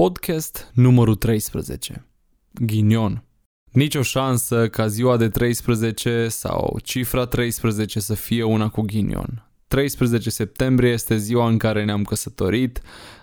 Podcast 0.00 0.70
numărul 0.72 1.14
13. 1.14 2.06
Ghinion. 2.50 3.24
Nici 3.72 3.94
o 3.94 4.02
șansă 4.02 4.68
ca 4.68 4.86
ziua 4.86 5.16
de 5.16 5.28
13 5.28 6.28
sau 6.28 6.78
cifra 6.82 7.26
13 7.26 8.00
să 8.00 8.14
fie 8.14 8.42
una 8.42 8.68
cu 8.68 8.82
ghinion. 8.82 9.50
13 9.68 10.30
septembrie 10.30 10.90
este 10.90 11.16
ziua 11.16 11.48
în 11.48 11.58
care 11.58 11.84
ne-am 11.84 12.04
căsătorit, 12.04 12.80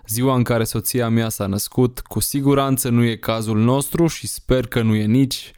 ziua 0.07 0.35
în 0.35 0.43
care 0.43 0.63
soția 0.63 1.09
mea 1.09 1.29
s-a 1.29 1.45
născut. 1.45 1.99
Cu 1.99 2.19
siguranță 2.19 2.89
nu 2.89 3.03
e 3.03 3.15
cazul 3.15 3.59
nostru 3.59 4.07
și 4.07 4.27
sper 4.27 4.67
că 4.67 4.81
nu 4.81 4.95
e 4.95 5.05
nici 5.05 5.51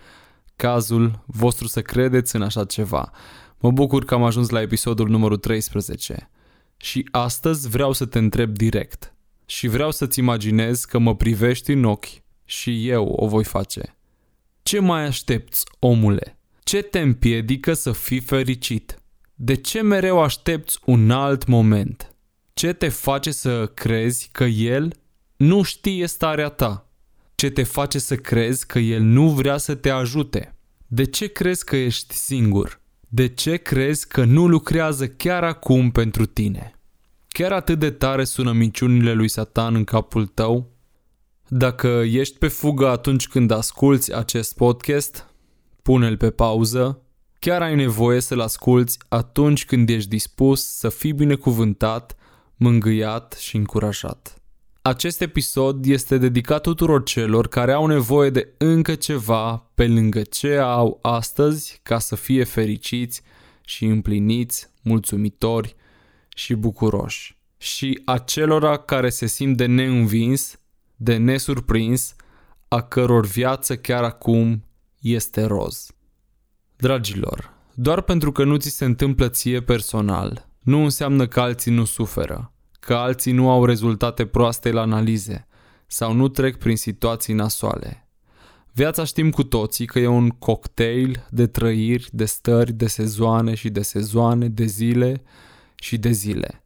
cazul 0.56 1.24
vostru 1.26 1.68
să 1.68 1.82
credeți 1.82 2.36
în 2.36 2.42
așa 2.42 2.66
ceva. 2.66 3.12
Mă 3.60 3.72
bucur 3.72 4.06
că 4.06 4.14
am 4.14 4.24
ajuns 4.24 4.50
la 4.50 4.62
episodul 4.62 5.10
numărul 5.10 5.38
13. 5.38 6.30
Și 6.78 7.08
astăzi 7.12 7.70
vreau 7.70 7.92
să 7.92 8.06
te 8.06 8.18
întreb 8.18 8.50
direct 8.50 9.14
și 9.46 9.68
vreau 9.68 9.92
să-ți 9.92 10.20
imaginez 10.20 10.86
că 10.86 10.98
mă 10.98 11.16
privești 11.16 11.72
în 11.72 11.84
ochi 11.84 12.22
și 12.46 12.88
eu 12.88 13.08
o 13.08 13.28
voi 13.28 13.44
face. 13.44 13.98
Ce 14.64 14.80
mai 14.80 15.06
aștepți, 15.06 15.66
omule? 15.80 16.38
Ce 16.64 16.82
te 16.82 17.00
împiedică 17.00 17.74
să 17.74 17.92
fii 17.92 18.20
fericit? 18.20 18.98
De 19.36 19.56
ce 19.56 19.82
mereu 19.82 20.22
aștepți 20.22 20.80
un 20.86 21.12
alt 21.12 21.48
moment? 21.48 22.16
Ce 22.54 22.74
te 22.74 22.90
face 22.90 23.32
să 23.32 23.72
crezi 23.74 24.30
că 24.32 24.44
el 24.44 24.94
nu 25.36 25.62
știe 25.62 26.08
starea 26.08 26.50
ta? 26.50 26.90
Ce 27.36 27.50
te 27.50 27.64
face 27.64 28.00
să 28.00 28.16
crezi 28.16 28.66
că 28.66 28.80
el 28.80 29.02
nu 29.02 29.30
vrea 29.30 29.58
să 29.58 29.76
te 29.76 29.90
ajute? 29.90 30.56
De 30.88 31.06
ce 31.06 31.28
crezi 31.28 31.66
că 31.66 31.76
ești 31.76 32.16
singur? 32.16 32.82
De 33.10 33.28
ce 33.28 33.56
crezi 33.56 34.08
că 34.08 34.24
nu 34.24 34.48
lucrează 34.48 35.08
chiar 35.08 35.44
acum 35.44 35.92
pentru 35.92 36.26
tine? 36.26 36.73
Chiar 37.34 37.52
atât 37.52 37.80
de 37.80 37.92
tare 37.92 38.24
sună 38.24 38.52
minciunile 38.52 39.14
lui 39.14 39.28
Satan 39.28 39.76
în 39.76 39.84
capul 39.84 40.26
tău? 40.26 40.72
Dacă 41.48 41.88
ești 42.06 42.38
pe 42.38 42.48
fugă 42.48 42.90
atunci 42.90 43.28
când 43.28 43.52
asculți 43.52 44.16
acest 44.16 44.56
podcast, 44.56 45.28
pune-l 45.82 46.18
pe 46.18 46.30
pauză. 46.30 47.02
Chiar 47.40 47.62
ai 47.62 47.76
nevoie 47.76 48.20
să-l 48.20 48.40
asculți 48.40 48.98
atunci 49.08 49.66
când 49.66 49.90
ești 49.90 50.10
dispus 50.10 50.78
să 50.78 50.90
fii 50.90 51.14
binecuvântat, 51.14 52.16
mângâiat 52.56 53.34
și 53.40 53.56
încurajat. 53.56 54.42
Acest 54.82 55.22
episod 55.22 55.86
este 55.86 56.18
dedicat 56.18 56.62
tuturor 56.62 57.04
celor 57.04 57.48
care 57.48 57.72
au 57.72 57.86
nevoie 57.86 58.30
de 58.30 58.54
încă 58.58 58.96
ceva 58.96 59.72
pe 59.76 59.88
lângă 59.88 60.22
ce 60.22 60.58
au 60.58 61.00
astăzi 61.02 61.80
ca 61.84 62.00
să 62.00 62.16
fie 62.16 62.44
fericiți 62.44 63.22
și 63.66 63.86
împliniți, 63.86 64.70
mulțumitori 64.82 65.76
și 66.36 66.54
bucuroși. 66.54 67.38
Și 67.58 68.02
acelora 68.06 68.78
care 68.78 69.10
se 69.10 69.26
simt 69.26 69.58
de 69.58 69.66
neînvins, 69.66 70.60
de 70.96 71.18
nesurprins, 71.18 72.16
a 72.68 72.82
căror 72.82 73.26
viață 73.26 73.78
chiar 73.78 74.04
acum 74.04 74.64
este 75.00 75.44
roz. 75.46 75.92
Dragilor, 76.76 77.54
doar 77.74 78.02
pentru 78.02 78.32
că 78.32 78.44
nu 78.44 78.58
ți 78.58 78.70
se 78.70 78.86
întâmplă 78.86 79.30
ție 79.30 79.62
personal, 79.62 80.50
nu 80.60 80.84
înseamnă 80.84 81.28
că 81.28 81.40
alții 81.40 81.72
nu 81.72 81.86
suferă, 81.86 82.54
că 82.80 82.96
alții 82.96 83.32
nu 83.32 83.50
au 83.50 83.66
rezultate 83.66 84.26
proaste 84.26 84.72
la 84.72 84.82
analize 84.82 85.48
sau 85.88 86.14
nu 86.14 86.28
trec 86.28 86.58
prin 86.58 86.78
situații 86.78 87.34
nasoale. 87.34 88.08
Viața 88.72 89.04
știm 89.04 89.30
cu 89.30 89.44
toții 89.44 89.86
că 89.86 90.00
e 90.00 90.08
un 90.08 90.30
cocktail 90.30 91.28
de 91.30 91.48
trăiri, 91.48 92.10
de 92.12 92.26
stări, 92.26 92.72
de 92.72 92.88
sezoane 92.88 93.54
și 93.54 93.70
de 93.70 93.82
sezoane, 93.82 94.48
de 94.48 94.66
zile, 94.66 95.24
și 95.84 95.98
de 95.98 96.12
zile. 96.12 96.64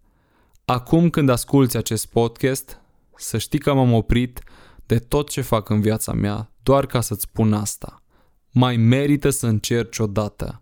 Acum 0.65 1.09
când 1.09 1.29
asculți 1.29 1.77
acest 1.77 2.05
podcast, 2.05 2.81
să 3.15 3.37
știi 3.37 3.59
că 3.59 3.73
m-am 3.73 3.93
oprit 3.93 4.43
de 4.85 4.99
tot 4.99 5.29
ce 5.29 5.41
fac 5.41 5.69
în 5.69 5.81
viața 5.81 6.13
mea 6.13 6.51
doar 6.63 6.85
ca 6.85 7.01
să-ți 7.01 7.21
spun 7.21 7.53
asta. 7.53 8.03
Mai 8.51 8.75
merită 8.75 9.29
să 9.29 9.47
încerci 9.47 9.99
odată. 9.99 10.61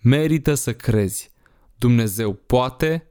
Merită 0.00 0.54
să 0.54 0.74
crezi. 0.74 1.30
Dumnezeu 1.76 2.32
poate 2.32 3.10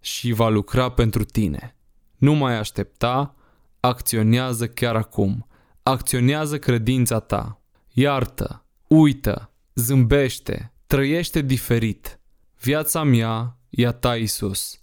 și 0.00 0.32
va 0.32 0.48
lucra 0.48 0.90
pentru 0.90 1.24
tine. 1.24 1.76
Nu 2.16 2.32
mai 2.32 2.58
aștepta, 2.58 3.34
acționează 3.80 4.68
chiar 4.68 4.96
acum. 4.96 5.46
Acționează 5.82 6.58
credința 6.58 7.18
ta. 7.18 7.62
Iartă, 7.88 8.64
uită, 8.86 9.52
zâmbește, 9.74 10.72
trăiește 10.86 11.40
diferit. 11.40 12.20
Viața 12.58 13.02
mea 13.02 13.56
e 13.74 13.86
a 13.86 13.92
ta, 13.92 14.16
Isus. 14.16 14.80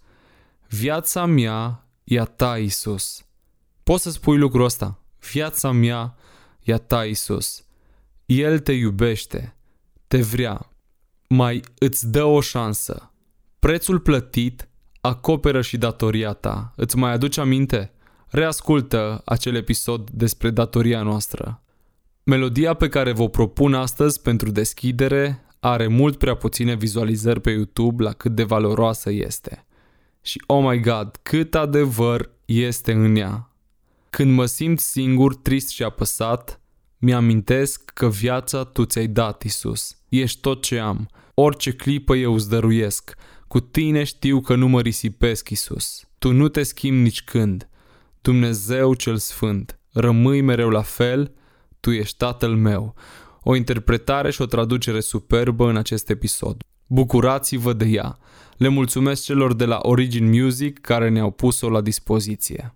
Viața 0.68 1.24
mea 1.26 1.86
e 2.04 2.20
a 2.20 2.24
ta, 2.24 2.58
Isus. 2.58 3.24
Poți 3.82 4.02
să 4.02 4.10
spui 4.10 4.38
lucrul 4.38 4.64
ăsta. 4.64 4.98
Viața 5.32 5.70
mea 5.70 6.16
e 6.62 6.72
a 6.72 6.78
ta, 6.78 7.04
Isus. 7.04 7.64
El 8.26 8.58
te 8.58 8.72
iubește, 8.72 9.56
te 10.06 10.20
vrea, 10.20 10.70
mai 11.28 11.62
îți 11.78 12.10
dă 12.10 12.24
o 12.24 12.40
șansă. 12.40 13.12
Prețul 13.58 14.00
plătit 14.00 14.68
acoperă 15.00 15.60
și 15.60 15.76
datoria 15.78 16.32
ta. 16.32 16.72
Îți 16.76 16.96
mai 16.96 17.12
aduce 17.12 17.40
aminte? 17.40 17.92
Reascultă 18.28 19.22
acel 19.24 19.54
episod 19.54 20.10
despre 20.10 20.50
datoria 20.50 21.02
noastră. 21.02 21.62
Melodia 22.22 22.74
pe 22.74 22.88
care 22.88 23.12
vă 23.12 23.28
propun 23.28 23.74
astăzi 23.74 24.20
pentru 24.20 24.50
deschidere 24.50 25.44
are 25.60 25.86
mult 25.86 26.18
prea 26.18 26.34
puține 26.34 26.74
vizualizări 26.74 27.40
pe 27.40 27.50
YouTube 27.50 28.02
la 28.02 28.12
cât 28.12 28.34
de 28.34 28.42
valoroasă 28.42 29.10
este. 29.10 29.64
Și 30.22 30.42
oh 30.46 30.64
my 30.68 30.80
god, 30.80 31.18
cât 31.22 31.54
adevăr 31.54 32.30
este 32.44 32.92
în 32.92 33.16
ea. 33.16 33.50
Când 34.10 34.32
mă 34.32 34.46
simt 34.46 34.80
singur, 34.80 35.34
trist 35.34 35.68
și 35.68 35.82
apăsat, 35.82 36.60
mi-amintesc 36.98 37.90
că 37.94 38.08
viața 38.08 38.64
tu 38.64 38.84
ți-ai 38.84 39.06
dat, 39.06 39.42
Isus. 39.42 39.98
Ești 40.08 40.40
tot 40.40 40.62
ce 40.62 40.78
am. 40.78 41.08
Orice 41.34 41.72
clipă 41.72 42.16
eu 42.16 42.34
îți 42.34 42.48
dăruiesc. 42.48 43.14
Cu 43.48 43.60
tine 43.60 44.04
știu 44.04 44.40
că 44.40 44.54
nu 44.54 44.68
mă 44.68 44.80
risipesc, 44.80 45.48
Isus. 45.48 46.04
Tu 46.18 46.32
nu 46.32 46.48
te 46.48 46.62
schimbi 46.62 47.00
nici 47.00 47.22
când. 47.22 47.68
Dumnezeu 48.20 48.94
cel 48.94 49.16
Sfânt, 49.16 49.78
rămâi 49.92 50.40
mereu 50.40 50.68
la 50.68 50.82
fel, 50.82 51.34
tu 51.80 51.90
ești 51.90 52.16
Tatăl 52.16 52.54
meu 52.54 52.94
o 53.42 53.56
interpretare 53.56 54.30
și 54.30 54.42
o 54.42 54.46
traducere 54.46 55.00
superbă 55.00 55.68
în 55.68 55.76
acest 55.76 56.10
episod. 56.10 56.62
Bucurați-vă 56.86 57.72
de 57.72 57.84
ea! 57.84 58.18
Le 58.56 58.68
mulțumesc 58.68 59.22
celor 59.22 59.54
de 59.54 59.64
la 59.64 59.78
Origin 59.82 60.28
Music 60.28 60.80
care 60.80 61.08
ne-au 61.08 61.30
pus-o 61.30 61.70
la 61.70 61.80
dispoziție. 61.80 62.74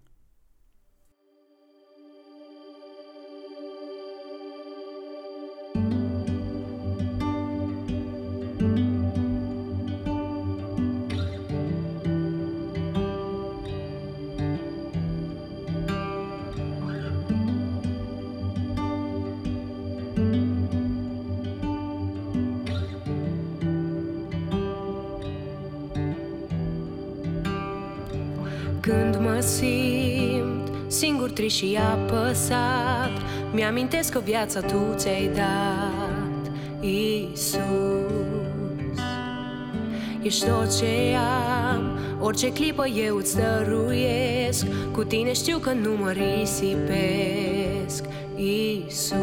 Mi-amintesc 33.55 34.13
că 34.13 34.21
viața 34.25 34.61
Tu 34.61 34.95
ți-ai 34.97 35.31
dat, 35.35 36.53
Iisus. 36.81 37.61
Ești 40.23 40.47
tot 40.47 40.79
ce 40.79 41.17
am, 41.73 41.99
orice 42.21 42.53
clipă 42.53 42.87
eu 42.87 43.17
îți 43.17 43.37
dăruiesc. 43.37 44.67
Cu 44.93 45.05
Tine 45.05 45.33
știu 45.33 45.59
că 45.59 45.73
nu 45.73 45.91
mă 45.97 46.11
risipesc, 46.11 48.05
Iisus. 48.37 49.19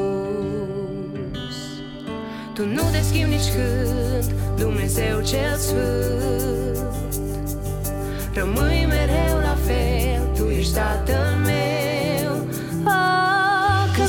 Tu 2.53 2.65
nu 2.65 2.81
te 2.91 3.01
schimbi 3.01 3.29
nici 3.29 3.51
când, 3.55 4.33
Dumnezeu 4.59 5.21
cel 5.21 5.57
Sfânt. 5.57 6.77
Rămâi 8.33 8.85
mereu 8.87 9.37
la 9.37 9.57
fel 9.65 10.29
Tu 10.35 10.49
ești 10.49 10.73
tatăl 10.73 11.30
meu 11.30 11.30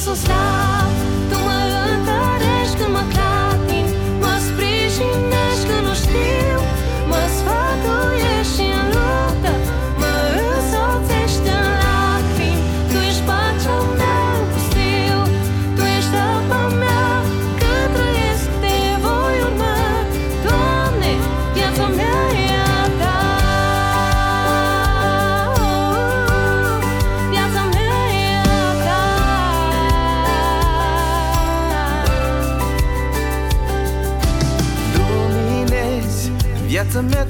ah, 0.08 0.12
Când 0.14 0.81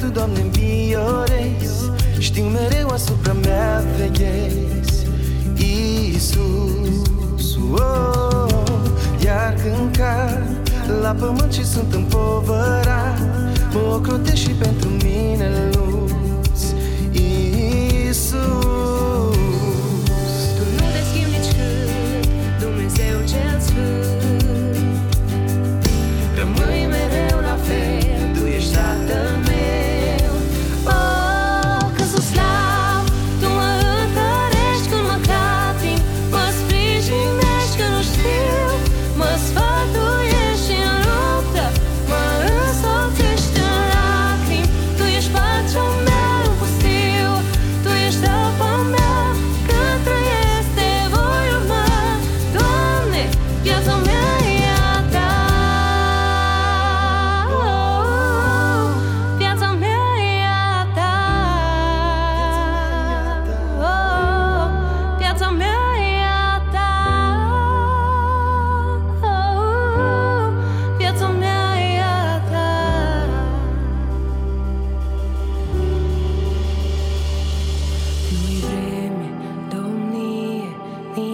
tu, 0.03 0.11
Doamne, 0.11 0.52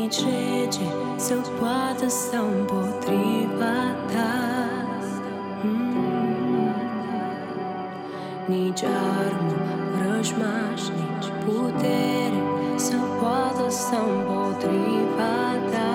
nici 0.08 0.20
rege 0.24 0.88
Să 1.16 1.34
poată 1.60 2.08
să 2.08 2.36
împotriva 2.58 3.76
ta 4.12 4.36
Mm. 5.62 6.74
Nici 8.46 8.82
armă, 8.82 9.52
vrăjmaș, 9.94 10.82
nici 10.96 11.30
putere 11.44 12.42
Să 12.76 12.94
poată 13.20 13.70
să 13.70 13.96
împotriva 14.08 15.36
ta 15.70 15.94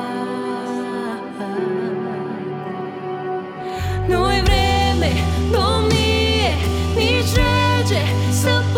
Nu-i 4.07 4.41
vreme, 4.43 5.11
domnie, 5.51 6.51
nici 6.95 7.33
rege 7.35 8.03
Să 8.31 8.72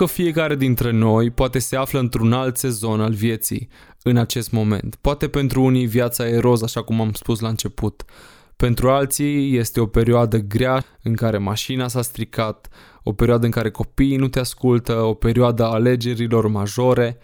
că 0.00 0.06
fiecare 0.06 0.56
dintre 0.56 0.90
noi 0.90 1.30
poate 1.30 1.58
se 1.58 1.76
află 1.76 1.98
într-un 1.98 2.32
alt 2.32 2.56
sezon 2.56 3.00
al 3.00 3.12
vieții 3.12 3.68
în 4.02 4.16
acest 4.16 4.50
moment. 4.50 4.94
Poate 5.00 5.28
pentru 5.28 5.62
unii 5.62 5.86
viața 5.86 6.28
e 6.28 6.38
roz, 6.38 6.62
așa 6.62 6.82
cum 6.82 7.00
am 7.00 7.12
spus 7.12 7.40
la 7.40 7.48
început. 7.48 8.04
Pentru 8.56 8.90
alții 8.90 9.56
este 9.56 9.80
o 9.80 9.86
perioadă 9.86 10.38
grea 10.38 10.84
în 11.02 11.14
care 11.14 11.38
mașina 11.38 11.88
s-a 11.88 12.02
stricat, 12.02 12.68
o 13.02 13.12
perioadă 13.12 13.44
în 13.44 13.50
care 13.50 13.70
copiii 13.70 14.16
nu 14.16 14.28
te 14.28 14.38
ascultă, 14.38 14.94
o 15.00 15.14
perioadă 15.14 15.64
a 15.64 15.72
alegerilor 15.72 16.46
majore. 16.46 17.18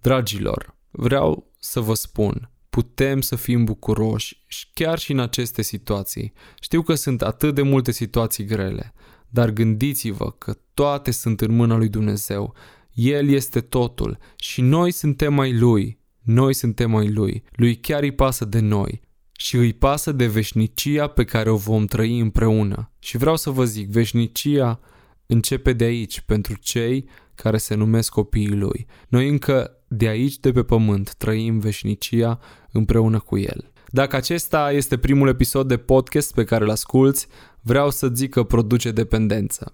Dragilor, 0.00 0.74
vreau 0.90 1.52
să 1.58 1.80
vă 1.80 1.94
spun, 1.94 2.50
putem 2.70 3.20
să 3.20 3.36
fim 3.36 3.64
bucuroși 3.64 4.44
și 4.46 4.66
chiar 4.72 4.98
și 4.98 5.12
în 5.12 5.18
aceste 5.18 5.62
situații. 5.62 6.32
Știu 6.60 6.82
că 6.82 6.94
sunt 6.94 7.22
atât 7.22 7.54
de 7.54 7.62
multe 7.62 7.92
situații 7.92 8.44
grele, 8.44 8.92
dar 9.28 9.50
gândiți-vă 9.50 10.30
că 10.30 10.54
toate 10.78 11.10
sunt 11.10 11.40
în 11.40 11.54
mâna 11.54 11.76
lui 11.76 11.88
Dumnezeu. 11.88 12.54
El 12.92 13.28
este 13.28 13.60
totul 13.60 14.18
și 14.36 14.60
noi 14.60 14.90
suntem 14.90 15.38
ai 15.38 15.58
Lui. 15.58 15.98
Noi 16.20 16.54
suntem 16.54 16.96
ai 16.96 17.12
Lui. 17.12 17.42
Lui 17.52 17.76
chiar 17.76 18.02
îi 18.02 18.12
pasă 18.12 18.44
de 18.44 18.60
noi 18.60 19.00
și 19.32 19.56
îi 19.56 19.72
pasă 19.72 20.12
de 20.12 20.26
veșnicia 20.26 21.06
pe 21.06 21.24
care 21.24 21.50
o 21.50 21.56
vom 21.56 21.86
trăi 21.86 22.18
împreună. 22.18 22.92
Și 22.98 23.16
vreau 23.16 23.36
să 23.36 23.50
vă 23.50 23.64
zic, 23.64 23.88
veșnicia 23.88 24.80
începe 25.26 25.72
de 25.72 25.84
aici 25.84 26.20
pentru 26.20 26.56
cei 26.60 27.08
care 27.34 27.56
se 27.56 27.74
numesc 27.74 28.10
copiii 28.10 28.56
Lui. 28.56 28.86
Noi 29.08 29.28
încă 29.28 29.76
de 29.88 30.06
aici, 30.06 30.38
de 30.38 30.52
pe 30.52 30.62
pământ, 30.62 31.14
trăim 31.14 31.58
veșnicia 31.58 32.38
împreună 32.72 33.18
cu 33.18 33.38
El. 33.38 33.72
Dacă 33.86 34.16
acesta 34.16 34.72
este 34.72 34.98
primul 34.98 35.28
episod 35.28 35.68
de 35.68 35.76
podcast 35.76 36.34
pe 36.34 36.44
care 36.44 36.64
îl 36.64 36.70
asculți, 36.70 37.26
vreau 37.60 37.90
să 37.90 38.10
zic 38.14 38.30
că 38.30 38.42
produce 38.42 38.90
dependență. 38.90 39.72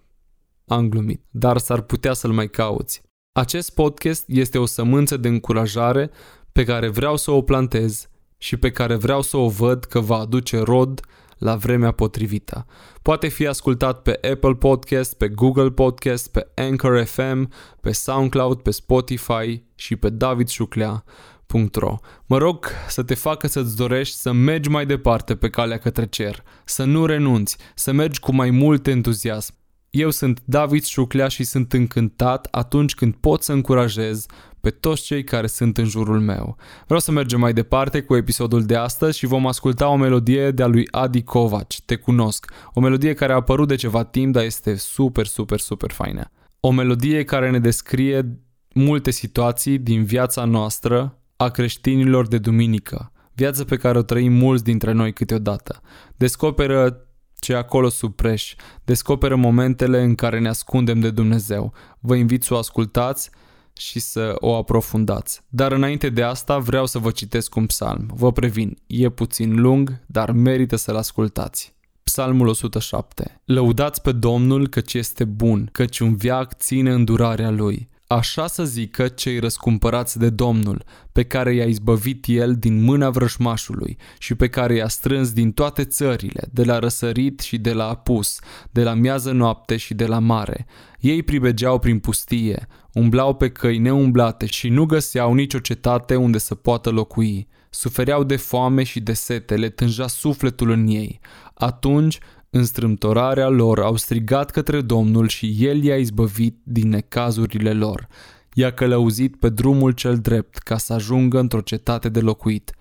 Am 0.66 0.88
glumit, 0.88 1.22
dar 1.30 1.58
s-ar 1.58 1.80
putea 1.80 2.12
să-l 2.12 2.32
mai 2.32 2.50
cauți. 2.50 3.02
Acest 3.32 3.74
podcast 3.74 4.24
este 4.26 4.58
o 4.58 4.66
sămânță 4.66 5.16
de 5.16 5.28
încurajare 5.28 6.10
pe 6.52 6.64
care 6.64 6.88
vreau 6.88 7.16
să 7.16 7.30
o 7.30 7.42
plantez 7.42 8.08
și 8.38 8.56
pe 8.56 8.70
care 8.70 8.94
vreau 8.94 9.22
să 9.22 9.36
o 9.36 9.48
văd 9.48 9.84
că 9.84 10.00
va 10.00 10.16
aduce 10.16 10.58
rod 10.58 11.00
la 11.38 11.56
vremea 11.56 11.90
potrivită. 11.90 12.66
Poate 13.02 13.28
fi 13.28 13.46
ascultat 13.46 14.02
pe 14.02 14.18
Apple 14.32 14.54
Podcast, 14.54 15.14
pe 15.14 15.28
Google 15.28 15.70
Podcast, 15.70 16.30
pe 16.30 16.46
Anchor 16.54 17.04
FM, 17.04 17.52
pe 17.80 17.92
SoundCloud, 17.92 18.60
pe 18.60 18.70
Spotify 18.70 19.62
și 19.74 19.96
pe 19.96 20.10
davidșuclea.ro 20.10 21.96
Mă 22.26 22.38
rog 22.38 22.66
să 22.88 23.02
te 23.02 23.14
facă 23.14 23.46
să-ți 23.46 23.76
dorești 23.76 24.16
să 24.16 24.32
mergi 24.32 24.68
mai 24.68 24.86
departe 24.86 25.36
pe 25.36 25.50
calea 25.50 25.78
către 25.78 26.06
cer, 26.06 26.42
să 26.64 26.84
nu 26.84 27.06
renunți, 27.06 27.56
să 27.74 27.92
mergi 27.92 28.20
cu 28.20 28.34
mai 28.34 28.50
mult 28.50 28.86
entuziasm. 28.86 29.54
Eu 29.94 30.10
sunt 30.10 30.42
David 30.44 30.84
Șuclea 30.84 31.28
și 31.28 31.44
sunt 31.44 31.72
încântat 31.72 32.48
atunci 32.50 32.94
când 32.94 33.14
pot 33.14 33.42
să 33.42 33.52
încurajez 33.52 34.26
pe 34.60 34.70
toți 34.70 35.02
cei 35.02 35.24
care 35.24 35.46
sunt 35.46 35.78
în 35.78 35.84
jurul 35.84 36.20
meu. 36.20 36.56
Vreau 36.84 37.00
să 37.00 37.10
mergem 37.10 37.40
mai 37.40 37.52
departe 37.52 38.00
cu 38.02 38.16
episodul 38.16 38.64
de 38.64 38.76
astăzi 38.76 39.18
și 39.18 39.26
vom 39.26 39.46
asculta 39.46 39.88
o 39.88 39.96
melodie 39.96 40.50
de-a 40.50 40.66
lui 40.66 40.88
Adi 40.90 41.22
Kovac, 41.22 41.74
Te 41.84 41.96
cunosc. 41.96 42.52
O 42.72 42.80
melodie 42.80 43.14
care 43.14 43.32
a 43.32 43.34
apărut 43.34 43.68
de 43.68 43.74
ceva 43.74 44.04
timp, 44.04 44.32
dar 44.32 44.44
este 44.44 44.74
super, 44.74 45.26
super, 45.26 45.58
super 45.58 45.90
faină. 45.90 46.30
O 46.60 46.70
melodie 46.70 47.24
care 47.24 47.50
ne 47.50 47.58
descrie 47.58 48.38
multe 48.74 49.10
situații 49.10 49.78
din 49.78 50.04
viața 50.04 50.44
noastră 50.44 51.18
a 51.36 51.48
creștinilor 51.48 52.28
de 52.28 52.38
duminică. 52.38 53.12
Viața 53.34 53.64
pe 53.64 53.76
care 53.76 53.98
o 53.98 54.02
trăim 54.02 54.32
mulți 54.32 54.64
dintre 54.64 54.92
noi 54.92 55.12
câteodată. 55.12 55.80
Descoperă 56.16 57.08
ce 57.44 57.54
acolo 57.54 57.88
sub 57.88 58.14
preș. 58.14 58.54
Descoperă 58.84 59.36
momentele 59.36 60.02
în 60.02 60.14
care 60.14 60.38
ne 60.40 60.48
ascundem 60.48 61.00
de 61.00 61.10
Dumnezeu. 61.10 61.72
Vă 62.00 62.14
invit 62.14 62.42
să 62.42 62.54
o 62.54 62.56
ascultați 62.56 63.30
și 63.72 63.98
să 63.98 64.34
o 64.38 64.54
aprofundați. 64.54 65.40
Dar 65.48 65.72
înainte 65.72 66.08
de 66.08 66.22
asta 66.22 66.58
vreau 66.58 66.86
să 66.86 66.98
vă 66.98 67.10
citesc 67.10 67.54
un 67.54 67.66
psalm. 67.66 68.10
Vă 68.14 68.32
previn, 68.32 68.78
e 68.86 69.08
puțin 69.08 69.60
lung, 69.60 70.00
dar 70.06 70.30
merită 70.30 70.76
să-l 70.76 70.96
ascultați. 70.96 71.74
Psalmul 72.02 72.46
107 72.46 73.40
Lăudați 73.44 74.02
pe 74.02 74.12
Domnul 74.12 74.68
căci 74.68 74.94
este 74.94 75.24
bun, 75.24 75.68
căci 75.72 75.98
un 75.98 76.16
viac 76.16 76.56
ține 76.56 76.90
îndurarea 76.90 77.50
lui. 77.50 77.88
Așa 78.14 78.46
să 78.46 78.64
zică 78.64 79.08
cei 79.08 79.38
răscumpărați 79.38 80.18
de 80.18 80.30
Domnul, 80.30 80.84
pe 81.12 81.24
care 81.24 81.54
i-a 81.54 81.64
izbăvit 81.64 82.24
el 82.28 82.56
din 82.56 82.82
mâna 82.82 83.10
vrășmașului 83.10 83.96
și 84.18 84.34
pe 84.34 84.48
care 84.48 84.74
i-a 84.74 84.88
strâns 84.88 85.32
din 85.32 85.52
toate 85.52 85.84
țările, 85.84 86.48
de 86.52 86.64
la 86.64 86.78
răsărit 86.78 87.40
și 87.40 87.58
de 87.58 87.72
la 87.72 87.88
apus, 87.88 88.38
de 88.70 88.82
la 88.82 88.94
miază 88.94 89.32
noapte 89.32 89.76
și 89.76 89.94
de 89.94 90.06
la 90.06 90.18
mare. 90.18 90.66
Ei 91.00 91.22
pribegeau 91.22 91.78
prin 91.78 91.98
pustie, 91.98 92.66
umblau 92.92 93.34
pe 93.34 93.50
căi 93.50 93.78
neumblate 93.78 94.46
și 94.46 94.68
nu 94.68 94.84
găseau 94.84 95.34
nicio 95.34 95.58
cetate 95.58 96.16
unde 96.16 96.38
să 96.38 96.54
poată 96.54 96.90
locui. 96.90 97.48
Sufereau 97.70 98.24
de 98.24 98.36
foame 98.36 98.82
și 98.82 99.00
de 99.00 99.12
sete, 99.12 99.54
le 99.56 99.68
tânja 99.68 100.06
sufletul 100.06 100.70
în 100.70 100.86
ei. 100.86 101.20
Atunci 101.54 102.18
în 102.54 102.64
strâmtorarea 102.64 103.48
lor 103.48 103.80
au 103.80 103.96
strigat 103.96 104.50
către 104.50 104.80
Domnul 104.80 105.28
și 105.28 105.56
El 105.58 105.82
i-a 105.82 105.96
izbăvit 105.96 106.56
din 106.62 106.88
necazurile 106.88 107.72
lor. 107.72 108.08
I-a 108.52 108.72
călăuzit 108.72 109.36
pe 109.36 109.48
drumul 109.48 109.92
cel 109.92 110.18
drept 110.18 110.58
ca 110.58 110.76
să 110.76 110.92
ajungă 110.92 111.38
într-o 111.38 111.60
cetate 111.60 112.08
de 112.08 112.20
locuit. 112.20 112.72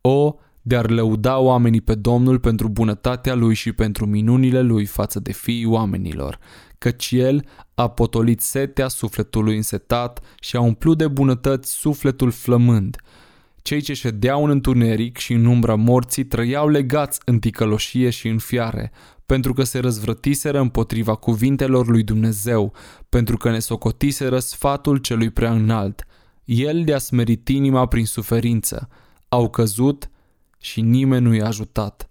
O, 0.00 0.34
de-ar 0.62 0.90
lăuda 0.90 1.38
oamenii 1.38 1.80
pe 1.80 1.94
Domnul 1.94 2.38
pentru 2.38 2.68
bunătatea 2.68 3.34
Lui 3.34 3.54
și 3.54 3.72
pentru 3.72 4.06
minunile 4.06 4.60
Lui 4.60 4.84
față 4.84 5.20
de 5.20 5.32
fiii 5.32 5.66
oamenilor, 5.66 6.38
căci 6.78 7.10
El 7.10 7.44
a 7.74 7.88
potolit 7.88 8.40
setea 8.40 8.88
sufletului 8.88 9.56
însetat 9.56 10.20
și 10.40 10.56
a 10.56 10.60
umplut 10.60 10.98
de 10.98 11.08
bunătăți 11.08 11.72
sufletul 11.72 12.30
flămând. 12.30 12.96
Cei 13.62 13.80
ce 13.80 13.92
ședeau 13.92 14.44
în 14.44 14.50
întuneric 14.50 15.16
și 15.16 15.32
în 15.32 15.44
umbra 15.44 15.74
morții 15.74 16.24
trăiau 16.24 16.68
legați 16.68 17.20
în 17.24 17.38
ticăloșie 17.38 18.10
și 18.10 18.28
în 18.28 18.38
fiare, 18.38 18.92
pentru 19.30 19.52
că 19.52 19.64
se 19.64 19.78
răzvrătiseră 19.78 20.60
împotriva 20.60 21.14
cuvintelor 21.14 21.86
lui 21.86 22.02
Dumnezeu, 22.02 22.72
pentru 23.08 23.36
că 23.36 23.50
ne 23.50 23.58
socotiseră 23.58 24.38
sfatul 24.38 24.96
celui 24.96 25.30
prea 25.30 25.52
înalt. 25.52 26.06
El 26.44 26.82
le-a 26.86 26.98
smerit 26.98 27.48
inima 27.48 27.86
prin 27.86 28.06
suferință. 28.06 28.88
Au 29.28 29.50
căzut 29.50 30.10
și 30.58 30.80
nimeni 30.80 31.24
nu 31.24 31.34
i-a 31.34 31.46
ajutat. 31.46 32.06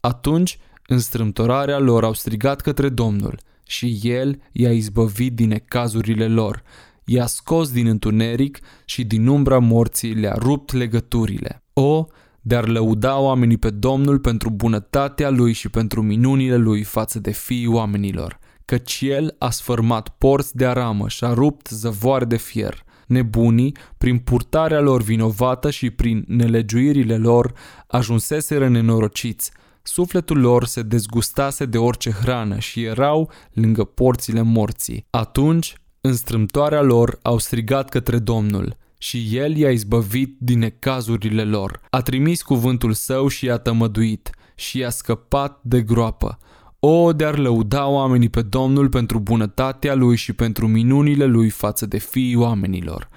Atunci, 0.00 0.58
în 0.86 0.98
strâmtorarea 0.98 1.78
lor 1.78 2.04
au 2.04 2.12
strigat 2.12 2.60
către 2.60 2.88
Domnul 2.88 3.38
și 3.66 3.98
El 4.02 4.40
i-a 4.52 4.72
izbăvit 4.72 5.34
din 5.34 5.48
necazurile 5.48 6.28
lor. 6.28 6.62
I-a 7.04 7.26
scos 7.26 7.70
din 7.70 7.86
întuneric 7.86 8.58
și 8.84 9.04
din 9.04 9.26
umbra 9.26 9.58
morții 9.58 10.14
le-a 10.14 10.34
rupt 10.38 10.72
legăturile. 10.72 11.62
O, 11.72 12.06
de 12.40 12.56
a 12.56 12.60
lăuda 12.60 13.18
oamenii 13.18 13.56
pe 13.56 13.70
Domnul 13.70 14.18
pentru 14.18 14.50
bunătatea 14.50 15.30
Lui 15.30 15.52
și 15.52 15.68
pentru 15.68 16.02
minunile 16.02 16.56
Lui 16.56 16.82
față 16.82 17.18
de 17.18 17.30
fiii 17.30 17.66
oamenilor, 17.66 18.38
căci 18.64 19.00
El 19.02 19.34
a 19.38 19.50
sfărmat 19.50 20.08
porți 20.08 20.56
de 20.56 20.66
aramă 20.66 21.08
și 21.08 21.24
a 21.24 21.32
rupt 21.32 21.68
zăvoare 21.68 22.24
de 22.24 22.36
fier. 22.36 22.84
Nebunii, 23.06 23.76
prin 23.98 24.18
purtarea 24.18 24.80
lor 24.80 25.02
vinovată 25.02 25.70
și 25.70 25.90
prin 25.90 26.24
nelegiuirile 26.26 27.16
lor, 27.16 27.52
ajunseseră 27.86 28.68
nenorociți. 28.68 29.50
Sufletul 29.82 30.40
lor 30.40 30.64
se 30.64 30.82
dezgustase 30.82 31.64
de 31.64 31.78
orice 31.78 32.10
hrană 32.10 32.58
și 32.58 32.82
erau 32.82 33.30
lângă 33.52 33.84
porțile 33.84 34.42
morții. 34.42 35.06
Atunci, 35.10 35.74
în 36.00 36.14
strâmtoarea 36.14 36.82
lor, 36.82 37.18
au 37.22 37.38
strigat 37.38 37.88
către 37.88 38.18
Domnul– 38.18 38.76
și 39.02 39.28
el 39.32 39.56
i-a 39.56 39.70
izbăvit 39.70 40.36
din 40.38 40.58
necazurile 40.58 41.44
lor. 41.44 41.80
A 41.90 42.00
trimis 42.00 42.42
cuvântul 42.42 42.92
său 42.92 43.28
și 43.28 43.44
i-a 43.44 43.56
tămăduit 43.56 44.30
și 44.54 44.78
i-a 44.78 44.90
scăpat 44.90 45.60
de 45.62 45.82
groapă. 45.82 46.38
O, 46.78 47.12
de-ar 47.12 47.38
lăuda 47.38 47.86
oamenii 47.86 48.28
pe 48.28 48.42
Domnul 48.42 48.88
pentru 48.88 49.18
bunătatea 49.18 49.94
lui 49.94 50.16
și 50.16 50.32
pentru 50.32 50.66
minunile 50.66 51.24
lui 51.24 51.48
față 51.48 51.86
de 51.86 51.98
fiii 51.98 52.36
oamenilor. 52.36 53.08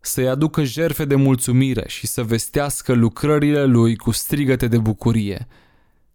Să-i 0.00 0.28
aducă 0.28 0.64
jerfe 0.64 1.04
de 1.04 1.14
mulțumire 1.14 1.84
și 1.86 2.06
să 2.06 2.22
vestească 2.22 2.92
lucrările 2.92 3.64
lui 3.64 3.96
cu 3.96 4.10
strigăte 4.10 4.68
de 4.68 4.78
bucurie. 4.78 5.46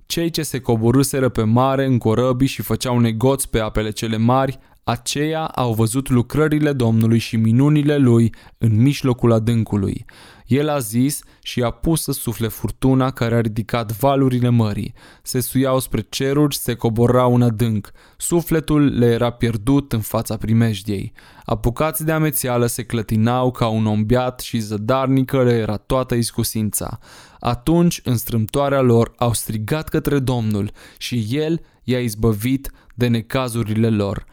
Cei 0.05 0.29
ce 0.29 0.44
se 0.44 0.60
coborâseră 0.60 1.29
pe 1.29 1.44
mare 1.44 1.86
în 1.86 1.98
corăbii 1.98 2.48
și 2.48 2.62
făceau 2.62 3.00
negoți 3.00 3.50
pe 3.50 3.60
apele 3.60 3.89
cele 3.89 4.17
mari 4.17 4.60
aceia 4.88 5.46
au 5.46 5.74
văzut 5.74 6.10
lucrările 6.10 6.74
Domnului 6.74 7.18
și 7.18 7.36
minunile 7.36 7.98
lui 7.98 8.34
în 8.58 8.82
mijlocul 8.82 9.32
adâncului. 9.32 10.06
El 10.46 10.70
a 10.70 10.80
zis 10.80 11.22
și 11.42 11.62
a 11.62 11.70
pus 11.70 12.01
să 12.01 12.12
sufle 12.12 12.48
furtuna 12.48 13.12
care 13.12 13.36
a 13.36 13.42
ridicat 13.42 13.92
valurile 13.92 14.50
mării. 14.50 14.94
Se 15.22 15.39
suiau 15.39 15.80
spre 15.80 16.01
ceruri, 16.10 16.56
se 16.56 16.74
coborau 16.74 17.36
în 17.36 17.42
adânc. 17.42 17.92
Sufletul 18.18 18.98
le 18.98 19.06
era 19.06 19.30
pierdut 19.30 19.94
în 19.94 20.00
fața 20.00 20.38
primejdiei. 20.38 21.13
Apucați 21.46 22.06
de 22.06 22.12
amețeală 22.12 22.65
se 22.65 22.84
clătinau 22.84 23.51
ca 23.51 23.68
un 23.68 23.86
om 23.86 24.06
beat 24.06 24.39
și 24.39 24.60
zădarnică 24.60 25.44
le 25.44 25.54
era 25.54 25.77
toată 25.77 26.15
iscusința. 26.15 27.00
Atunci, 27.39 28.01
în 28.04 28.18
strâmtoarea 28.18 28.82
lor, 28.82 29.12
au 29.18 29.34
strigat 29.34 29.89
către 29.89 30.20
Domnul 30.20 30.72
și 30.98 31.27
El 31.30 31.62
i-a 31.84 32.00
izbăvit 32.00 32.72
de 32.96 33.08
necazurile 33.08 33.89
lor 33.89 34.25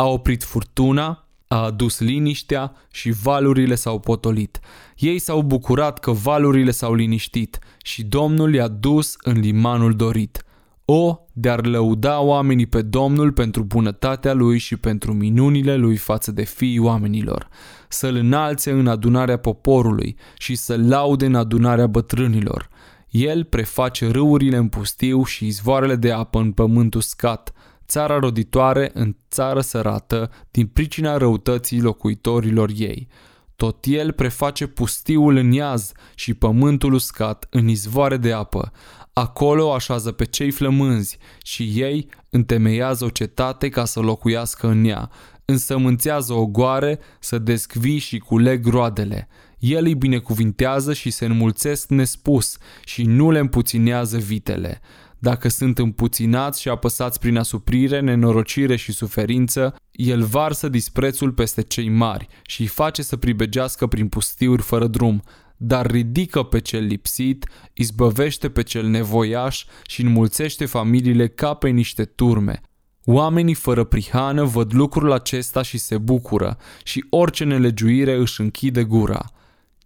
a 0.00 0.06
oprit 0.06 0.42
furtuna, 0.42 1.26
a 1.48 1.56
adus 1.64 2.00
liniștea 2.00 2.72
și 2.90 3.10
valurile 3.10 3.74
s-au 3.74 3.98
potolit. 3.98 4.60
Ei 4.96 5.18
s-au 5.18 5.42
bucurat 5.42 5.98
că 5.98 6.10
valurile 6.10 6.70
s-au 6.70 6.94
liniștit 6.94 7.58
și 7.82 8.04
Domnul 8.04 8.54
i-a 8.54 8.68
dus 8.68 9.14
în 9.22 9.40
limanul 9.40 9.94
dorit. 9.96 10.42
O, 10.84 11.18
de-ar 11.32 11.66
lăuda 11.66 12.20
oamenii 12.20 12.66
pe 12.66 12.82
Domnul 12.82 13.32
pentru 13.32 13.62
bunătatea 13.62 14.32
lui 14.32 14.58
și 14.58 14.76
pentru 14.76 15.12
minunile 15.12 15.76
lui 15.76 15.96
față 15.96 16.32
de 16.32 16.44
fiii 16.44 16.78
oamenilor, 16.78 17.48
să-l 17.88 18.14
înalțe 18.14 18.70
în 18.70 18.86
adunarea 18.86 19.36
poporului 19.36 20.16
și 20.36 20.54
să-l 20.54 20.88
laude 20.88 21.26
în 21.26 21.34
adunarea 21.34 21.86
bătrânilor. 21.86 22.68
El 23.10 23.44
preface 23.44 24.10
râurile 24.10 24.56
în 24.56 24.68
pustiu 24.68 25.24
și 25.24 25.46
izvoarele 25.46 25.96
de 25.96 26.12
apă 26.12 26.38
în 26.38 26.52
pământ 26.52 26.94
uscat, 26.94 27.52
țara 27.88 28.18
roditoare 28.18 28.90
în 28.94 29.16
țară 29.30 29.60
sărată 29.60 30.30
din 30.50 30.66
pricina 30.66 31.16
răutății 31.16 31.80
locuitorilor 31.80 32.70
ei. 32.76 33.08
Tot 33.56 33.84
el 33.88 34.12
preface 34.12 34.66
pustiul 34.66 35.36
în 35.36 35.52
iaz 35.52 35.92
și 36.14 36.34
pământul 36.34 36.92
uscat 36.92 37.46
în 37.50 37.68
izvoare 37.68 38.16
de 38.16 38.32
apă. 38.32 38.72
Acolo 39.12 39.72
așează 39.72 40.12
pe 40.12 40.24
cei 40.24 40.50
flămânzi 40.50 41.18
și 41.42 41.62
ei 41.74 42.08
întemeiază 42.30 43.04
o 43.04 43.08
cetate 43.08 43.68
ca 43.68 43.84
să 43.84 44.00
locuiască 44.00 44.66
în 44.66 44.84
ea. 44.84 45.10
Însămânțează 45.44 46.32
o 46.32 46.46
goare 46.46 46.98
să 47.20 47.38
descvi 47.38 47.96
și 47.96 48.18
culeg 48.18 48.66
roadele. 48.66 49.28
El 49.58 49.84
îi 49.84 49.94
binecuvintează 49.94 50.92
și 50.92 51.10
se 51.10 51.24
înmulțesc 51.24 51.88
nespus 51.88 52.56
și 52.84 53.02
nu 53.02 53.30
le 53.30 53.38
împuținează 53.38 54.18
vitele. 54.18 54.80
Dacă 55.18 55.48
sunt 55.48 55.78
împuținați 55.78 56.60
și 56.60 56.68
apăsați 56.68 57.18
prin 57.18 57.36
asuprire, 57.36 58.00
nenorocire 58.00 58.76
și 58.76 58.92
suferință, 58.92 59.76
el 59.90 60.22
varsă 60.24 60.68
disprețul 60.68 61.32
peste 61.32 61.62
cei 61.62 61.88
mari 61.88 62.28
și 62.42 62.60
îi 62.60 62.66
face 62.66 63.02
să 63.02 63.16
pribegească 63.16 63.86
prin 63.86 64.08
pustiuri 64.08 64.62
fără 64.62 64.86
drum, 64.86 65.22
dar 65.56 65.90
ridică 65.90 66.42
pe 66.42 66.60
cel 66.60 66.84
lipsit, 66.84 67.46
izbăvește 67.72 68.50
pe 68.50 68.62
cel 68.62 68.86
nevoiaș 68.86 69.64
și 69.86 70.02
înmulțește 70.02 70.66
familiile 70.66 71.28
ca 71.28 71.54
pe 71.54 71.68
niște 71.68 72.04
turme. 72.04 72.60
Oamenii 73.04 73.54
fără 73.54 73.84
prihană 73.84 74.44
văd 74.44 74.74
lucrul 74.74 75.12
acesta 75.12 75.62
și 75.62 75.78
se 75.78 75.98
bucură 75.98 76.56
și 76.84 77.06
orice 77.10 77.44
nelegiuire 77.44 78.14
își 78.14 78.40
închide 78.40 78.84
gura. 78.84 79.30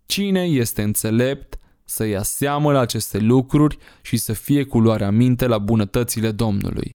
Cine 0.06 0.42
este 0.42 0.82
înțelept 0.82 1.58
să 1.92 2.04
ia 2.04 2.22
seamă 2.22 2.72
la 2.72 2.80
aceste 2.80 3.18
lucruri 3.18 3.76
și 4.02 4.16
să 4.16 4.32
fie 4.32 4.64
cu 4.64 4.78
luarea 4.78 5.11
minte 5.11 5.46
la 5.46 5.58
bunătățile 5.58 6.30
Domnului. 6.30 6.90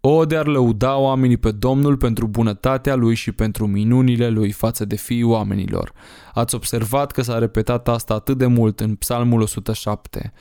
O 0.00 0.24
de 0.24 0.36
ar 0.36 0.46
lăuda 0.46 0.96
oamenii 0.96 1.36
pe 1.36 1.50
Domnul 1.50 1.96
pentru 1.96 2.26
bunătatea 2.26 2.94
lui 2.94 3.14
și 3.14 3.32
pentru 3.32 3.66
minunile 3.66 4.28
lui 4.28 4.52
față 4.52 4.84
de 4.84 4.96
fiii 4.96 5.22
oamenilor. 5.22 5.92
Ați 6.34 6.54
observat 6.54 7.12
că 7.12 7.22
s-a 7.22 7.38
repetat 7.38 7.88
asta 7.88 8.14
atât 8.14 8.38
de 8.38 8.46
mult 8.46 8.80
în 8.80 8.94
Psalmul 8.94 9.40
107. 9.40 10.32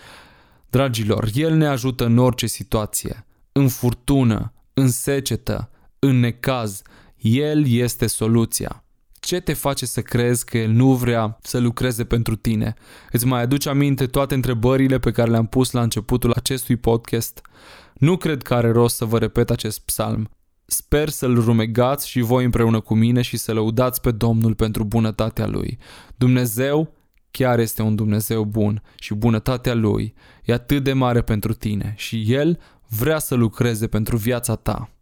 Dragilor, 0.70 1.30
El 1.34 1.54
ne 1.54 1.68
ajută 1.68 2.06
în 2.06 2.18
orice 2.18 2.48
situație, 2.48 3.26
în 3.52 3.68
furtună, 3.68 4.54
în 4.74 4.90
secetă, 4.90 5.70
în 6.00 6.20
necaz. 6.20 6.82
El 7.18 7.68
este 7.68 8.08
soluția. 8.08 8.83
Ce 9.26 9.40
te 9.40 9.54
face 9.54 9.86
să 9.86 10.02
crezi 10.02 10.46
că 10.46 10.58
El 10.58 10.72
nu 10.72 10.94
vrea 10.94 11.38
să 11.42 11.60
lucreze 11.60 12.04
pentru 12.04 12.36
tine? 12.36 12.74
Îți 13.12 13.26
mai 13.26 13.42
aduci 13.42 13.66
aminte 13.66 14.06
toate 14.06 14.34
întrebările 14.34 15.00
pe 15.00 15.12
care 15.12 15.30
le-am 15.30 15.46
pus 15.46 15.72
la 15.72 15.82
începutul 15.82 16.34
acestui 16.36 16.76
podcast? 16.76 17.42
Nu 17.94 18.18
cred 18.18 18.42
că 18.42 18.54
are 18.54 18.72
rost 18.72 18.96
să 18.96 19.06
vă 19.06 19.18
repet 19.20 19.50
acest 19.50 19.80
psalm. 19.80 20.30
Sper 20.66 21.10
să-l 21.10 21.44
rumegați 21.44 22.10
și 22.10 22.20
voi 22.20 22.44
împreună 22.44 22.80
cu 22.80 22.96
mine 22.96 23.22
și 23.22 23.38
să 23.38 23.54
lăudați 23.54 24.02
pe 24.02 24.12
Domnul 24.12 24.56
pentru 24.56 24.84
bunătatea 24.84 25.48
Lui. 25.48 25.78
Dumnezeu 26.16 26.94
chiar 27.32 27.60
este 27.60 27.82
un 27.82 27.96
Dumnezeu 27.96 28.44
bun 28.44 28.82
și 29.00 29.14
bunătatea 29.14 29.74
Lui 29.74 30.14
e 30.44 30.54
atât 30.54 30.84
de 30.84 30.94
mare 30.94 31.22
pentru 31.22 31.54
tine 31.54 31.94
și 31.98 32.34
El 32.34 32.60
vrea 32.88 33.20
să 33.20 33.36
lucreze 33.36 33.88
pentru 33.88 34.18
viața 34.18 34.56
ta. 34.56 34.93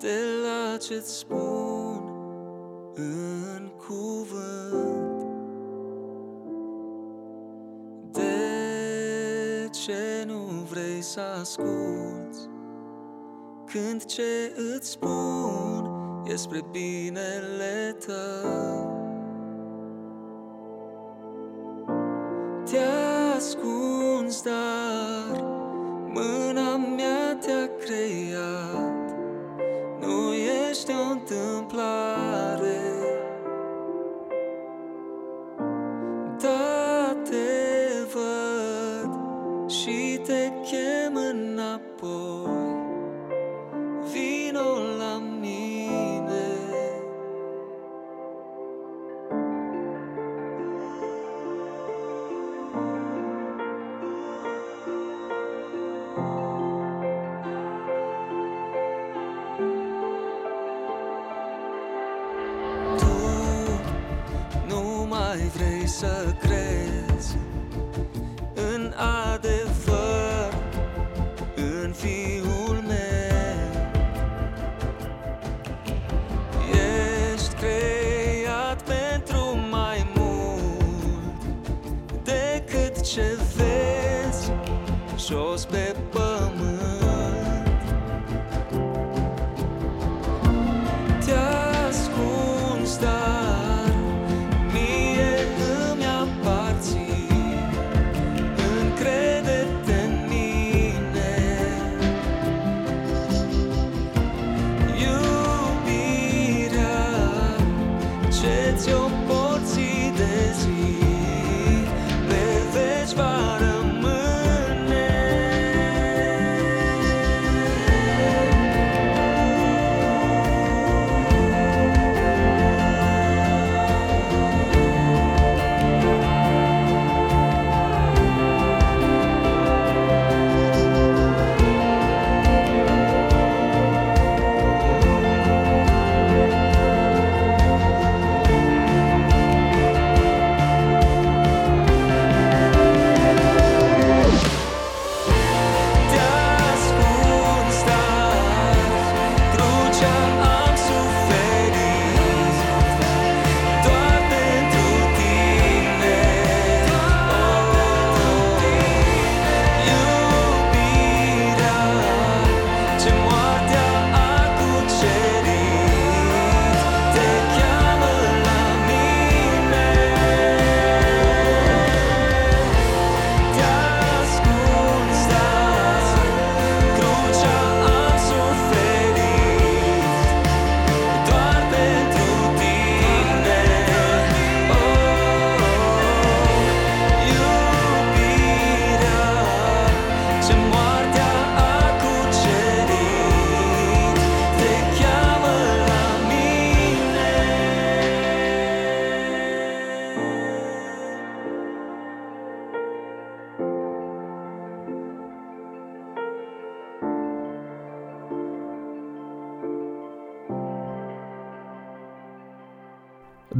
De 0.00 0.20
la 0.42 0.76
ce-ți 0.76 1.16
spun 1.18 2.02
în 2.94 3.70
cuvânt. 3.76 5.22
De 8.12 9.68
ce 9.70 10.24
nu 10.26 10.40
vrei 10.70 11.02
să 11.02 11.20
asculți 11.40 12.48
când 13.66 14.04
ce 14.04 14.54
îți 14.74 14.90
spun 14.90 15.90
e 16.26 16.36
spre 16.36 16.60
binele 16.70 17.96
tău? 18.06 19.09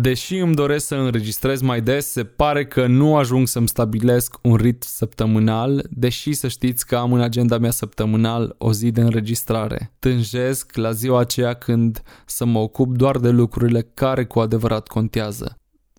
Deși 0.01 0.37
îmi 0.37 0.55
doresc 0.55 0.87
să 0.87 0.95
înregistrez 0.95 1.61
mai 1.61 1.83
des, 1.83 2.07
se 2.07 2.25
pare 2.25 2.67
că 2.67 2.87
nu 2.87 3.17
ajung 3.17 3.49
să-mi 3.49 3.69
stabilesc 3.69 4.39
un 4.43 4.55
ritm 4.55 4.87
săptămânal, 4.87 5.87
deși 5.91 6.33
să 6.33 6.49
știți 6.49 6.87
că 6.87 6.97
am 6.97 7.13
în 7.13 7.21
agenda 7.21 7.59
mea 7.59 7.71
săptămânal 7.71 8.55
o 8.59 8.73
zi 8.73 8.91
de 8.91 9.01
înregistrare. 9.01 9.93
Tânjesc 9.99 10.77
la 10.77 10.93
ziua 10.93 11.21
aceea 11.21 11.53
când 11.53 12.03
să 12.27 12.45
mă 12.45 12.59
ocup 12.59 12.97
doar 12.97 13.19
de 13.19 13.29
lucrurile 13.29 13.91
care 13.95 14.25
cu 14.25 14.39
adevărat 14.41 14.89
contează. 14.89 15.57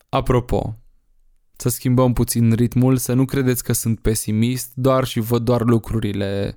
Apropo, 0.10 0.76
să 1.56 1.70
schimbăm 1.70 2.14
puțin 2.14 2.54
ritmul, 2.54 2.98
să 2.98 3.14
nu 3.14 3.26
credeți 3.26 3.64
că 3.64 3.74
sunt 3.74 4.00
pesimist 4.00 4.72
doar 4.76 5.04
și 5.04 5.20
văd 5.20 5.44
doar 5.44 5.62
lucrurile 5.62 6.56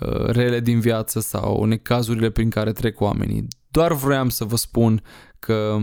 uh, 0.00 0.26
rele 0.26 0.60
din 0.60 0.80
viață 0.80 1.20
sau 1.20 1.64
necazurile 1.64 2.30
prin 2.30 2.50
care 2.50 2.72
trec 2.72 3.00
oamenii. 3.00 3.46
Doar 3.70 3.92
vreau 3.92 4.28
să 4.28 4.44
vă 4.44 4.56
spun 4.56 5.02
că 5.38 5.78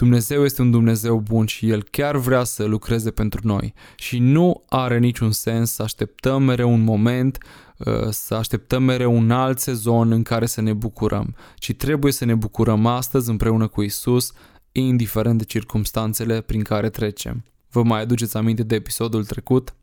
Dumnezeu 0.00 0.44
este 0.44 0.62
un 0.62 0.70
Dumnezeu 0.70 1.20
bun 1.20 1.46
și 1.46 1.68
El 1.68 1.82
chiar 1.82 2.16
vrea 2.16 2.44
să 2.44 2.64
lucreze 2.64 3.10
pentru 3.10 3.40
noi 3.42 3.74
și 3.96 4.18
nu 4.18 4.62
are 4.68 4.98
niciun 4.98 5.30
sens 5.32 5.70
să 5.72 5.82
așteptăm 5.82 6.42
mereu 6.42 6.72
un 6.72 6.80
moment, 6.80 7.38
uh, 7.78 8.08
să 8.10 8.34
așteptăm 8.34 8.82
mereu 8.82 9.16
un 9.16 9.30
alt 9.30 9.58
sezon 9.58 10.12
în 10.12 10.22
care 10.22 10.46
să 10.46 10.60
ne 10.60 10.72
bucurăm, 10.72 11.34
ci 11.56 11.74
trebuie 11.74 12.12
să 12.12 12.24
ne 12.24 12.34
bucurăm 12.34 12.86
astăzi 12.86 13.30
împreună 13.30 13.66
cu 13.66 13.82
Isus, 13.82 14.32
indiferent 14.72 15.38
de 15.38 15.44
circumstanțele 15.44 16.40
prin 16.40 16.62
care 16.62 16.88
trecem. 16.88 17.44
Vă 17.70 17.82
mai 17.82 18.00
aduceți 18.00 18.36
aminte 18.36 18.62
de 18.62 18.74
episodul 18.74 19.24
trecut? 19.24 19.74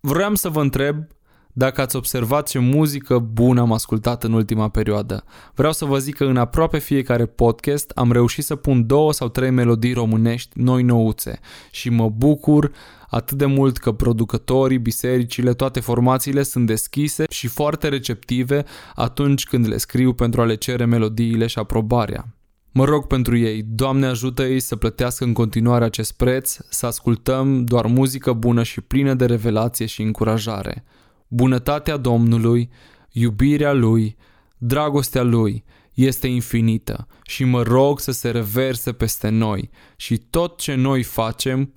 Vreau 0.00 0.34
să 0.34 0.48
vă 0.48 0.60
întreb 0.60 1.06
dacă 1.52 1.80
ați 1.80 1.96
observat 1.96 2.48
ce 2.48 2.58
muzică 2.58 3.18
bună 3.18 3.60
am 3.60 3.72
ascultat 3.72 4.24
în 4.24 4.32
ultima 4.32 4.68
perioadă. 4.68 5.24
Vreau 5.54 5.72
să 5.72 5.84
vă 5.84 5.98
zic 5.98 6.16
că 6.16 6.24
în 6.24 6.36
aproape 6.36 6.78
fiecare 6.78 7.26
podcast 7.26 7.90
am 7.94 8.12
reușit 8.12 8.44
să 8.44 8.56
pun 8.56 8.86
două 8.86 9.12
sau 9.12 9.28
trei 9.28 9.50
melodii 9.50 9.92
românești 9.92 10.60
noi 10.60 10.82
nouțe 10.82 11.38
și 11.70 11.90
mă 11.90 12.08
bucur 12.08 12.72
atât 13.08 13.38
de 13.38 13.46
mult 13.46 13.76
că 13.76 13.92
producătorii, 13.92 14.78
bisericile, 14.78 15.54
toate 15.54 15.80
formațiile 15.80 16.42
sunt 16.42 16.66
deschise 16.66 17.24
și 17.28 17.46
foarte 17.46 17.88
receptive 17.88 18.64
atunci 18.94 19.44
când 19.44 19.68
le 19.68 19.76
scriu 19.76 20.12
pentru 20.12 20.40
a 20.40 20.44
le 20.44 20.54
cere 20.54 20.84
melodiile 20.84 21.46
și 21.46 21.58
aprobarea. 21.58 22.34
Mă 22.72 22.84
rog 22.84 23.06
pentru 23.06 23.36
ei, 23.36 23.62
Doamne 23.62 24.06
ajută-i 24.06 24.60
să 24.60 24.76
plătească 24.76 25.24
în 25.24 25.32
continuare 25.32 25.84
acest 25.84 26.12
preț, 26.12 26.56
să 26.68 26.86
ascultăm 26.86 27.64
doar 27.64 27.86
muzică 27.86 28.32
bună 28.32 28.62
și 28.62 28.80
plină 28.80 29.14
de 29.14 29.24
revelație 29.24 29.86
și 29.86 30.02
încurajare. 30.02 30.84
Bunătatea 31.32 31.96
Domnului, 31.96 32.70
iubirea 33.10 33.72
Lui, 33.72 34.16
dragostea 34.58 35.22
Lui 35.22 35.64
este 35.94 36.26
infinită 36.26 37.06
și 37.22 37.44
mă 37.44 37.62
rog 37.62 38.00
să 38.00 38.12
se 38.12 38.30
reverse 38.30 38.92
peste 38.92 39.28
noi 39.28 39.70
și 39.96 40.18
tot 40.18 40.58
ce 40.58 40.74
noi 40.74 41.02
facem 41.02 41.72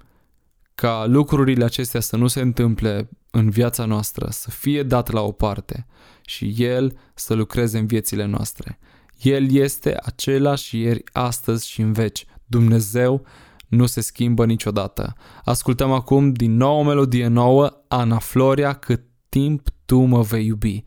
ca 0.75 1.05
lucrurile 1.05 1.63
acestea 1.63 1.99
să 1.99 2.17
nu 2.17 2.27
se 2.27 2.41
întâmple 2.41 3.09
în 3.31 3.49
viața 3.49 3.85
noastră, 3.85 4.27
să 4.29 4.49
fie 4.49 4.83
dat 4.83 5.11
la 5.11 5.21
o 5.21 5.31
parte 5.31 5.85
și 6.25 6.53
El 6.57 6.97
să 7.13 7.33
lucreze 7.33 7.77
în 7.77 7.85
viețile 7.85 8.25
noastre. 8.25 8.79
El 9.21 9.51
este 9.51 9.97
același 10.01 10.79
ieri, 10.79 11.03
astăzi 11.11 11.69
și 11.69 11.81
în 11.81 11.91
veci. 11.91 12.25
Dumnezeu 12.45 13.25
nu 13.67 13.85
se 13.85 14.01
schimbă 14.01 14.45
niciodată. 14.45 15.13
Ascultăm 15.43 15.91
acum 15.91 16.31
din 16.33 16.55
nou 16.55 16.79
o 16.79 16.83
melodie 16.83 17.27
nouă, 17.27 17.83
Ana 17.87 18.17
Floria, 18.17 18.73
cât 18.73 19.01
timp 19.33 19.69
tu 19.85 19.99
mă 19.99 20.21
vei 20.21 20.45
iubi. 20.45 20.83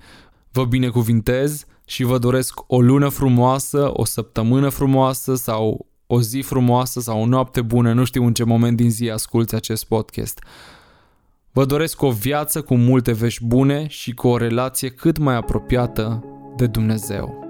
Vă 0.53 0.65
binecuvintez 0.65 1.65
și 1.85 2.05
vă 2.05 2.19
doresc 2.19 2.61
o 2.67 2.81
lună 2.81 3.09
frumoasă, 3.09 3.91
o 3.93 4.05
săptămână 4.05 4.69
frumoasă 4.69 5.35
sau 5.35 5.87
o 6.07 6.21
zi 6.21 6.41
frumoasă 6.41 7.01
sau 7.01 7.21
o 7.21 7.27
noapte 7.27 7.63
bună, 7.63 7.93
nu 7.93 8.05
știu 8.05 8.25
în 8.25 8.33
ce 8.33 8.45
moment 8.45 8.77
din 8.77 8.91
zi 8.91 9.11
asculți 9.11 9.55
acest 9.55 9.85
podcast. 9.85 10.45
Vă 11.53 11.65
doresc 11.65 12.03
o 12.03 12.11
viață 12.11 12.63
cu 12.63 12.77
multe 12.77 13.13
vești 13.13 13.45
bune 13.45 13.87
și 13.89 14.15
cu 14.15 14.29
o 14.29 14.37
relație 14.37 14.89
cât 14.89 15.19
mai 15.19 15.37
apropiată 15.37 16.25
de 16.57 16.67
Dumnezeu. 16.67 17.46